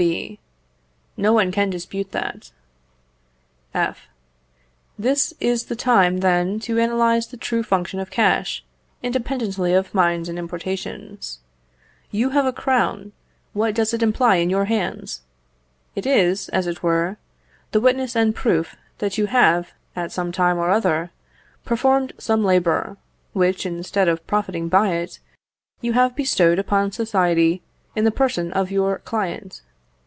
B. 0.01 0.39
No 1.15 1.31
one 1.31 1.51
can 1.51 1.69
dispute 1.69 2.11
that. 2.11 2.51
F. 3.71 4.07
This 4.97 5.31
is 5.39 5.65
the 5.65 5.75
time, 5.75 6.21
then, 6.21 6.59
to 6.61 6.79
analyse 6.79 7.27
the 7.27 7.37
true 7.37 7.61
function 7.61 7.99
of 7.99 8.09
cash, 8.09 8.65
independently 9.03 9.75
of 9.75 9.93
mines 9.93 10.27
and 10.27 10.39
importations. 10.39 11.37
You 12.09 12.31
have 12.31 12.47
a 12.47 12.51
crown. 12.51 13.11
What 13.53 13.75
does 13.75 13.93
it 13.93 14.01
imply 14.01 14.37
in 14.37 14.49
your 14.49 14.65
hands? 14.65 15.21
It 15.95 16.07
is, 16.07 16.49
as 16.49 16.65
it 16.65 16.81
were, 16.81 17.17
the 17.71 17.79
witness 17.79 18.15
and 18.15 18.33
proof 18.33 18.75
that 18.97 19.19
you 19.19 19.27
have, 19.27 19.71
at 19.95 20.11
some 20.11 20.31
time 20.31 20.57
or 20.57 20.71
other, 20.71 21.11
performed 21.63 22.13
some 22.17 22.43
labour, 22.43 22.97
which, 23.33 23.67
instead 23.67 24.07
of 24.07 24.25
profiting 24.25 24.67
by 24.67 24.93
it, 24.95 25.19
you 25.79 25.93
have 25.93 26.15
bestowed 26.15 26.57
upon 26.57 26.91
society 26.91 27.61
in 27.95 28.03
the 28.03 28.09
person 28.09 28.51
of 28.53 28.71
your 28.71 28.97
client. 28.97 29.61